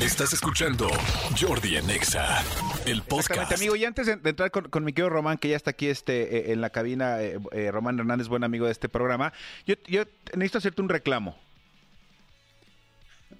Estás 0.00 0.32
escuchando 0.32 0.88
Jordi 1.38 1.76
en 1.76 1.90
Exa, 1.90 2.42
el 2.86 3.02
podcast. 3.02 3.52
Amigo. 3.52 3.76
Y 3.76 3.84
antes 3.84 4.06
de, 4.06 4.16
de 4.16 4.30
entrar 4.30 4.50
con, 4.50 4.70
con 4.70 4.82
mi 4.82 4.94
querido 4.94 5.10
Román, 5.10 5.36
que 5.36 5.50
ya 5.50 5.56
está 5.56 5.72
aquí 5.72 5.88
este, 5.88 6.38
eh, 6.38 6.52
en 6.52 6.62
la 6.62 6.70
cabina, 6.70 7.20
eh, 7.20 7.38
eh, 7.52 7.70
Román 7.70 7.98
Hernández, 7.98 8.28
buen 8.28 8.42
amigo 8.42 8.64
de 8.64 8.72
este 8.72 8.88
programa, 8.88 9.34
yo, 9.66 9.74
yo 9.86 10.04
necesito 10.34 10.56
hacerte 10.56 10.80
un 10.80 10.88
reclamo. 10.88 11.36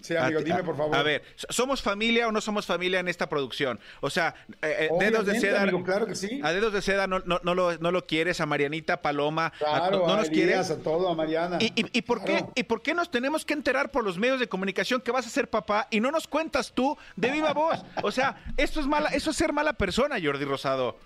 Sí, 0.01 0.17
amigo, 0.17 0.41
A 0.41 0.43
dime 0.43 0.61
a- 0.61 0.63
por 0.65 0.77
favor. 0.77 0.97
A 0.97 1.03
ver, 1.03 1.23
¿somos 1.37 1.83
familia 1.83 2.27
o 2.29 2.33
no 2.33 2.41
somos 2.41 2.65
familia 2.67 3.01
en 3.01 3.09
esta 3.09 3.29
producción? 3.29 3.79
O 4.01 4.09
sea, 4.11 4.35
eh, 4.63 4.89
eh, 4.89 4.91
dedos 4.99 5.27
de 5.27 5.39
seda. 5.39 5.63
amigo, 5.63 5.83
claro 5.85 6.07
que 6.07 6.15
sí. 6.15 6.41
A 6.43 6.53
dedos 6.53 6.73
de 6.73 6.81
seda 6.83 7.07
no, 7.07 7.19
no, 7.27 7.41
no 7.43 7.55
lo, 7.55 7.77
no 7.79 7.91
lo 7.93 8.07
quieres, 8.07 8.41
a 8.41 8.47
Marianita, 8.47 9.03
Paloma, 9.03 9.47
a- 9.47 9.51
Claro, 9.59 9.99
no, 10.01 10.07
no 10.07 10.13
a 10.15 10.17
nos 10.19 10.29
Elías, 10.29 10.67
quieres. 10.67 10.71
a 10.71 10.83
todo, 10.83 11.09
a 11.09 11.15
Mariana. 11.15 11.59
¿Y, 11.61 11.67
y, 11.81 11.87
y 11.99 12.03
por 12.03 12.25
qué. 12.25 12.45
¿Y 12.55 12.63
por 12.65 12.83
qué 12.83 12.95
nos 12.95 13.11
tenemos 13.11 13.45
que 13.45 13.53
enterar 13.55 13.91
por 13.91 14.05
los 14.05 14.19
medios 14.19 14.41
de 14.41 14.49
comunicación 14.49 15.01
que 15.01 15.11
vas 15.13 15.27
a 15.27 15.31
ser 15.31 15.49
papá 15.51 15.87
y 15.91 16.01
no 16.01 16.11
nos 16.11 16.27
cuentas 16.27 16.73
tú 16.75 16.97
de 17.17 17.31
viva 17.31 17.53
voz? 17.53 17.85
O 18.03 18.11
sea, 18.11 18.43
esto 18.57 18.81
es 18.81 18.87
mala, 18.87 19.11
eso 19.11 19.31
es 19.31 19.37
ser 19.37 19.53
mala 19.53 19.75
persona, 19.75 20.17
Jordi 20.23 20.45
Rosado. 20.45 20.99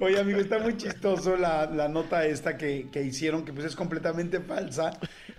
Oye, 0.00 0.18
amigo, 0.18 0.38
está 0.40 0.58
muy 0.58 0.76
chistoso 0.76 1.36
la, 1.36 1.66
la 1.66 1.88
nota 1.88 2.24
esta 2.24 2.56
que, 2.56 2.88
que 2.90 3.02
hicieron, 3.02 3.44
que 3.44 3.52
pues 3.52 3.66
es 3.66 3.76
completamente 3.76 4.40
falsa. 4.40 4.90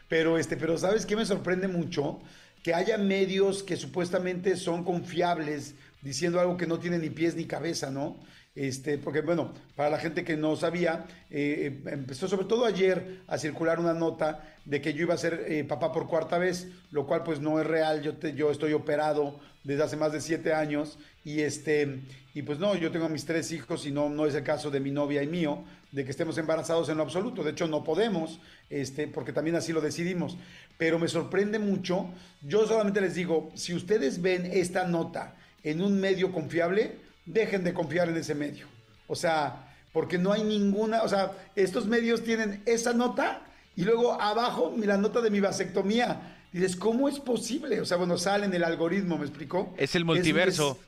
Pero, 0.07 0.37
este, 0.37 0.57
pero 0.57 0.77
¿sabes 0.77 1.05
qué 1.07 1.15
me 1.15 1.25
sorprende 1.25 1.67
mucho? 1.67 2.19
Que 2.65 2.73
haya 2.73 2.97
medios 2.97 3.61
que 3.61 3.75
supuestamente 3.75 4.57
son 4.57 4.83
confiables 4.83 5.75
diciendo 6.01 6.39
algo 6.39 6.57
que 6.57 6.65
no 6.65 6.79
tiene 6.79 6.97
ni 6.97 7.11
pies 7.11 7.35
ni 7.35 7.45
cabeza, 7.45 7.91
¿no? 7.91 8.17
Este, 8.55 8.97
porque, 8.97 9.19
bueno, 9.21 9.53
para 9.75 9.89
la 9.89 9.97
gente 9.99 10.23
que 10.23 10.37
no 10.37 10.55
sabía, 10.55 11.05
eh, 11.29 11.81
eh, 11.85 11.89
empezó 11.91 12.27
sobre 12.29 12.45
todo 12.45 12.65
ayer 12.65 13.19
a 13.27 13.37
circular 13.37 13.79
una 13.79 13.93
nota 13.93 14.43
de 14.63 14.79
que 14.81 14.93
yo 14.93 15.01
iba 15.03 15.13
a 15.13 15.17
ser 15.17 15.45
eh, 15.47 15.65
papá 15.65 15.91
por 15.91 16.07
cuarta 16.07 16.37
vez, 16.37 16.67
lo 16.91 17.05
cual 17.05 17.23
pues 17.23 17.41
no 17.41 17.59
es 17.59 17.67
real. 17.67 18.01
Yo, 18.01 18.15
te- 18.15 18.33
yo 18.33 18.51
estoy 18.51 18.71
operado 18.73 19.39
desde 19.65 19.83
hace 19.83 19.97
más 19.97 20.13
de 20.13 20.21
siete 20.21 20.53
años 20.53 20.97
y 21.25 21.41
este 21.41 21.99
y 22.33 22.41
pues 22.43 22.59
no, 22.59 22.75
yo 22.75 22.91
tengo 22.91 23.07
mis 23.09 23.25
tres 23.25 23.51
hijos 23.51 23.85
y 23.85 23.91
no, 23.91 24.09
no 24.09 24.25
es 24.25 24.35
el 24.35 24.43
caso 24.43 24.69
de 24.69 24.79
mi 24.81 24.91
novia 24.91 25.23
y 25.23 25.27
mío 25.27 25.63
de 25.91 26.03
que 26.03 26.11
estemos 26.11 26.37
embarazados 26.37 26.89
en 26.89 26.97
lo 26.97 27.03
absoluto. 27.03 27.43
De 27.43 27.51
hecho, 27.51 27.67
no 27.67 27.83
podemos, 27.83 28.39
este, 28.69 29.07
porque 29.07 29.31
también 29.31 29.55
así 29.55 29.71
lo 29.71 29.79
decidimos. 29.81 30.37
Pero 30.77 30.99
me 30.99 31.07
sorprende 31.07 31.59
mucho. 31.59 32.09
Yo 32.41 32.67
solamente 32.67 32.99
les 32.99 33.15
digo, 33.15 33.51
si 33.55 33.73
ustedes 33.73 34.21
ven 34.21 34.45
esta 34.45 34.85
nota 34.85 35.35
en 35.63 35.81
un 35.81 35.99
medio 35.99 36.33
confiable, 36.33 36.97
dejen 37.25 37.63
de 37.63 37.73
confiar 37.73 38.09
en 38.09 38.17
ese 38.17 38.35
medio. 38.35 38.67
O 39.07 39.15
sea, 39.15 39.71
porque 39.93 40.17
no 40.17 40.31
hay 40.31 40.43
ninguna, 40.43 41.03
o 41.03 41.09
sea, 41.09 41.31
estos 41.55 41.85
medios 41.85 42.23
tienen 42.23 42.61
esa 42.65 42.93
nota 42.93 43.41
y 43.75 43.83
luego 43.83 44.19
abajo 44.21 44.73
la 44.77 44.97
nota 44.97 45.21
de 45.21 45.29
mi 45.29 45.39
vasectomía. 45.39 46.37
Dices, 46.51 46.75
¿cómo 46.75 47.09
es 47.09 47.19
posible? 47.19 47.81
O 47.81 47.85
sea, 47.85 47.97
bueno, 47.97 48.17
sale 48.17 48.45
en 48.45 48.53
el 48.53 48.63
algoritmo, 48.63 49.17
¿me 49.17 49.25
explicó? 49.25 49.73
Es 49.77 49.95
el 49.95 50.05
multiverso. 50.05 50.77
es- 50.81 50.85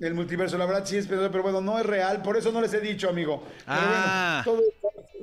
el 0.00 0.14
multiverso, 0.14 0.56
la 0.58 0.64
verdad 0.66 0.84
sí 0.86 0.96
es, 0.96 1.08
pero, 1.08 1.28
pero 1.30 1.42
bueno, 1.42 1.60
no 1.60 1.76
es 1.78 1.84
real, 1.84 2.22
por 2.22 2.36
eso 2.36 2.52
no 2.52 2.60
les 2.60 2.72
he 2.72 2.78
dicho, 2.80 3.08
amigo. 3.08 3.42
Pero 3.44 3.64
Ah. 3.66 4.42
bueno, 4.44 4.60
todo- 4.60 4.77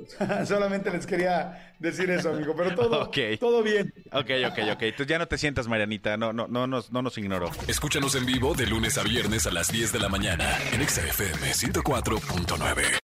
solamente 0.46 0.90
les 0.90 1.06
quería 1.06 1.74
decir 1.78 2.10
eso, 2.10 2.30
amigo, 2.30 2.54
pero 2.56 2.74
todo, 2.74 3.10
todo 3.40 3.62
bien. 3.62 3.92
Ok, 4.12 4.30
ok, 4.46 4.58
ok. 4.72 4.82
Entonces 4.82 5.06
ya 5.06 5.18
no 5.18 5.26
te 5.26 5.38
sientas, 5.38 5.68
Marianita. 5.68 6.16
No, 6.16 6.32
no, 6.32 6.46
no, 6.48 6.66
nos, 6.66 6.92
no 6.92 7.02
nos 7.02 7.16
ignoró. 7.18 7.50
Escúchanos 7.68 8.14
en 8.14 8.26
vivo 8.26 8.54
de 8.54 8.66
lunes 8.66 8.98
a 8.98 9.02
viernes 9.02 9.46
a 9.46 9.50
las 9.50 9.70
10 9.70 9.92
de 9.92 9.98
la 10.00 10.08
mañana 10.08 10.58
en 10.72 10.82
Exa 10.82 11.02
FM 11.02 11.52
104.9. 11.52 13.05